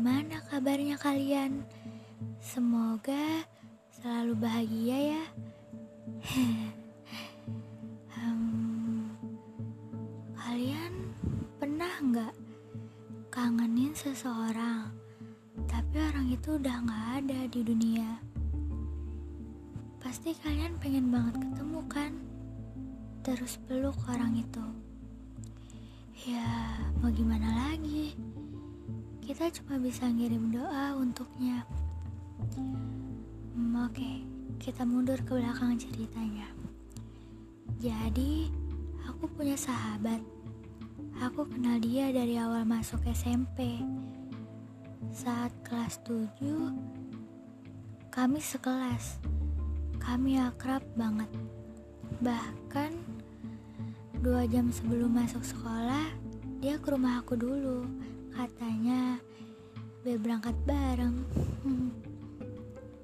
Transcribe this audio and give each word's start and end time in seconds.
Gimana 0.00 0.40
kabarnya 0.48 0.96
kalian? 0.96 1.60
Semoga 2.40 3.44
selalu 3.92 4.32
bahagia 4.32 4.96
ya. 5.12 5.24
Hmm, 8.16 9.12
kalian 10.40 11.12
pernah 11.60 11.92
nggak 12.00 12.32
kangenin 13.28 13.92
seseorang, 13.92 14.88
tapi 15.68 16.00
orang 16.00 16.32
itu 16.32 16.56
udah 16.56 16.80
nggak 16.80 17.06
ada 17.20 17.40
di 17.52 17.60
dunia? 17.60 18.08
Pasti 20.00 20.32
kalian 20.32 20.80
pengen 20.80 21.12
banget 21.12 21.44
ketemu 21.44 21.80
kan? 21.92 22.12
Terus 23.20 23.60
peluk 23.68 24.00
orang 24.08 24.32
itu. 24.32 24.64
Ya, 26.24 26.80
mau 27.04 27.12
gimana 27.12 27.68
lagi? 27.68 28.16
Kita 29.40 29.64
cuma 29.64 29.80
bisa 29.80 30.04
ngirim 30.04 30.52
doa 30.52 31.00
untuknya. 31.00 31.64
Hmm, 32.60 33.72
Oke, 33.88 34.20
kita 34.60 34.84
mundur 34.84 35.16
ke 35.24 35.32
belakang 35.32 35.80
ceritanya. 35.80 36.44
Jadi, 37.80 38.52
aku 39.08 39.24
punya 39.32 39.56
sahabat. 39.56 40.20
Aku 41.24 41.48
kenal 41.48 41.80
dia 41.80 42.12
dari 42.12 42.36
awal 42.36 42.68
masuk 42.68 43.00
SMP. 43.16 43.80
Saat 45.08 45.56
kelas 45.64 46.04
7, 46.04 48.12
kami 48.12 48.44
sekelas. 48.44 49.24
Kami 50.04 50.36
akrab 50.36 50.84
banget. 51.00 51.32
Bahkan 52.20 52.92
Dua 54.20 54.44
jam 54.44 54.68
sebelum 54.68 55.16
masuk 55.16 55.40
sekolah, 55.40 56.12
dia 56.60 56.76
ke 56.76 56.92
rumah 56.92 57.24
aku 57.24 57.40
dulu. 57.40 57.88
Katanya, 58.36 59.16
biar 60.00 60.16
berangkat 60.16 60.56
bareng. 60.64 61.16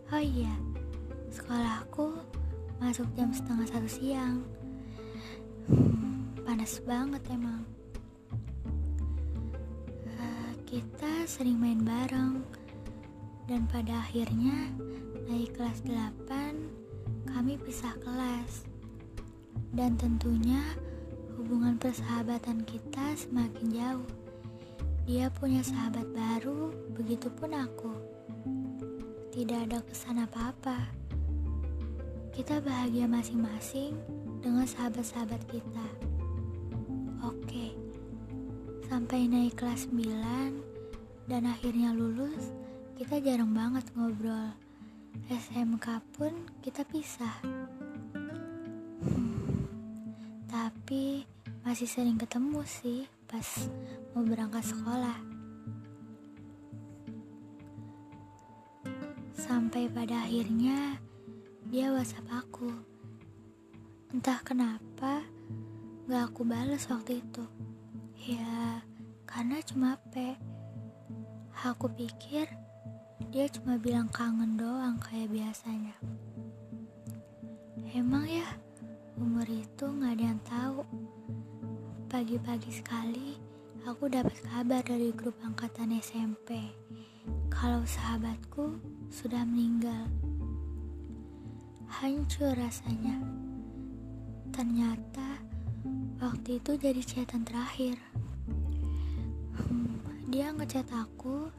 oh 0.08 0.22
iya, 0.22 0.54
sekolahku 1.28 2.16
masuk 2.80 3.04
jam 3.12 3.28
setengah 3.36 3.68
satu 3.68 3.88
siang. 3.88 4.40
Hmm, 5.68 6.32
panas 6.40 6.80
banget 6.88 7.20
emang. 7.28 7.60
Uh, 10.08 10.52
kita 10.64 11.28
sering 11.28 11.60
main 11.60 11.84
bareng. 11.84 12.40
Dan 13.46 13.68
pada 13.70 14.02
akhirnya, 14.02 14.72
naik 15.30 15.54
kelas 15.54 15.84
8, 15.86 17.30
kami 17.30 17.54
pisah 17.62 17.94
kelas. 18.02 18.66
Dan 19.70 19.94
tentunya, 20.00 20.64
hubungan 21.38 21.78
persahabatan 21.78 22.66
kita 22.66 23.14
semakin 23.14 23.66
jauh. 23.70 24.25
Dia 25.06 25.30
punya 25.30 25.62
sahabat 25.62 26.02
baru, 26.10 26.74
begitupun 26.98 27.54
aku. 27.54 27.94
Tidak 29.30 29.70
ada 29.70 29.78
kesan 29.86 30.18
apa-apa. 30.18 30.90
Kita 32.34 32.58
bahagia 32.58 33.06
masing-masing 33.06 33.94
dengan 34.42 34.66
sahabat-sahabat 34.66 35.46
kita. 35.46 35.86
Oke, 37.22 37.70
sampai 38.90 39.30
naik 39.30 39.54
kelas 39.54 39.86
9 39.94 41.30
dan 41.30 41.42
akhirnya 41.46 41.94
lulus, 41.94 42.50
kita 42.98 43.22
jarang 43.22 43.54
banget 43.54 43.86
ngobrol. 43.94 44.50
SMK 45.30 46.02
pun 46.18 46.34
kita 46.60 46.82
pisah. 46.82 47.40
tapi 50.86 51.26
masih 51.66 51.90
sering 51.90 52.14
ketemu 52.14 52.62
sih 52.62 53.10
pas 53.26 53.66
mau 54.14 54.22
berangkat 54.22 54.62
sekolah. 54.62 55.18
Sampai 59.34 59.90
pada 59.90 60.26
akhirnya 60.26 60.98
dia 61.66 61.90
WhatsApp 61.90 62.46
aku. 62.46 62.70
Entah 64.14 64.38
kenapa 64.46 65.26
gak 66.06 66.32
aku 66.32 66.46
balas 66.46 66.86
waktu 66.86 67.20
itu. 67.20 67.44
Ya, 68.26 68.82
karena 69.26 69.58
cuma 69.66 69.98
P. 70.14 70.34
Aku 71.66 71.90
pikir 71.90 72.46
dia 73.34 73.50
cuma 73.50 73.74
bilang 73.76 74.06
kangen 74.08 74.54
doang 74.54 75.02
kayak 75.02 75.34
biasanya. 75.34 75.98
Emang 77.90 78.28
ya, 78.28 78.46
Umur 79.16 79.48
itu 79.48 79.88
gak 79.88 80.12
ada 80.12 80.24
yang 80.28 80.42
tahu. 80.44 80.84
Pagi-pagi 82.16 82.72
sekali, 82.72 83.36
aku 83.84 84.08
dapat 84.08 84.40
kabar 84.48 84.80
dari 84.80 85.12
grup 85.12 85.36
angkatan 85.44 86.00
SMP 86.00 86.72
kalau 87.52 87.84
sahabatku 87.84 88.80
sudah 89.12 89.44
meninggal. 89.44 90.08
Hancur 91.84 92.56
rasanya. 92.56 93.20
Ternyata 94.48 95.44
waktu 96.16 96.56
itu 96.56 96.80
jadi 96.80 97.04
chatan 97.04 97.44
terakhir. 97.44 98.00
Hmm, 99.60 100.00
dia 100.32 100.56
ngechat 100.56 100.88
aku 100.96 101.52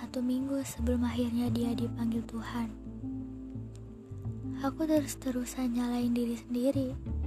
satu 0.00 0.24
minggu 0.24 0.64
sebelum 0.64 1.04
akhirnya 1.04 1.52
dia 1.52 1.76
dipanggil 1.76 2.24
Tuhan. 2.24 2.72
Aku 4.64 4.88
terus-terusan 4.88 5.76
nyalain 5.76 6.16
diri 6.16 6.40
sendiri. 6.40 7.20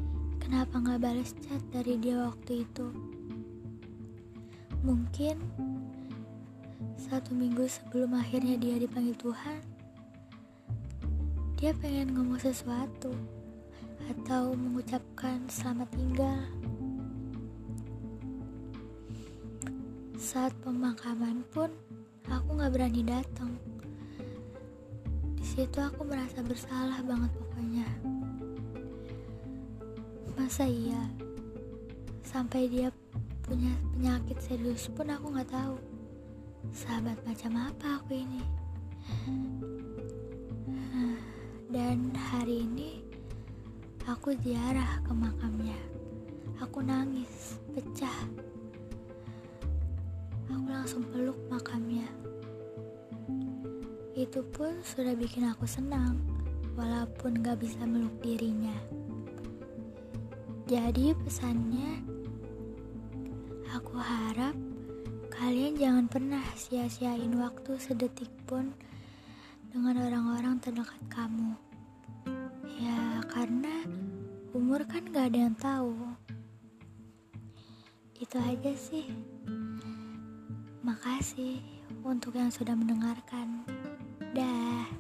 Kenapa 0.56 0.80
gak 0.80 1.04
balas 1.04 1.36
chat 1.44 1.60
dari 1.68 2.00
dia 2.00 2.16
waktu 2.32 2.64
itu? 2.64 2.88
Mungkin 4.88 5.36
satu 6.96 7.36
minggu 7.36 7.68
sebelum 7.68 8.16
akhirnya 8.16 8.56
dia 8.56 8.80
dipanggil 8.80 9.20
Tuhan, 9.20 9.60
dia 11.60 11.76
pengen 11.76 12.16
ngomong 12.16 12.40
sesuatu 12.40 13.12
atau 14.08 14.56
mengucapkan 14.56 15.44
selamat 15.52 15.92
tinggal. 15.92 16.40
Saat 20.16 20.56
pemakaman 20.64 21.44
pun, 21.52 21.68
aku 22.32 22.56
gak 22.56 22.72
berani 22.72 23.04
datang 23.04 23.52
situ 25.56 25.80
aku 25.80 26.04
merasa 26.04 26.40
bersalah 26.44 27.00
banget 27.04 27.32
pokoknya. 27.32 28.15
Masa 30.36 30.68
iya? 30.68 31.00
Sampai 32.22 32.68
dia 32.68 32.92
punya 33.42 33.72
penyakit 33.96 34.38
serius 34.44 34.92
pun 34.92 35.08
aku 35.08 35.32
nggak 35.32 35.50
tahu. 35.50 35.80
Sahabat 36.76 37.18
macam 37.24 37.72
apa 37.72 38.04
aku 38.04 38.20
ini? 38.20 38.44
Dan 41.72 42.12
hari 42.16 42.68
ini 42.68 43.04
aku 44.04 44.36
ziarah 44.44 45.02
ke 45.02 45.12
makamnya. 45.16 45.80
Aku 46.64 46.80
nangis, 46.80 47.60
pecah. 47.76 48.28
Aku 50.52 50.68
langsung 50.68 51.04
peluk 51.12 51.36
makamnya. 51.52 52.08
Itu 54.16 54.40
pun 54.56 54.80
sudah 54.88 55.12
bikin 55.20 55.52
aku 55.52 55.68
senang, 55.68 56.16
walaupun 56.80 57.44
gak 57.44 57.60
bisa 57.60 57.84
meluk 57.84 58.16
dirinya. 58.24 59.05
Jadi 60.66 61.14
pesannya, 61.22 62.02
aku 63.70 64.02
harap 64.02 64.58
kalian 65.30 65.78
jangan 65.78 66.06
pernah 66.10 66.42
sia-siain 66.58 67.30
waktu 67.38 67.78
sedetik 67.78 68.34
pun 68.50 68.74
dengan 69.70 70.02
orang-orang 70.10 70.58
terdekat 70.58 70.98
kamu. 71.06 71.54
Ya, 72.82 73.22
karena 73.30 73.86
umur 74.58 74.82
kan 74.90 75.06
gak 75.14 75.30
ada 75.30 75.40
yang 75.46 75.54
tahu. 75.54 75.94
Itu 78.18 78.42
aja 78.42 78.74
sih. 78.74 79.06
Makasih 80.82 81.62
untuk 82.02 82.34
yang 82.42 82.50
sudah 82.50 82.74
mendengarkan. 82.74 83.62
Dah. 84.34 84.95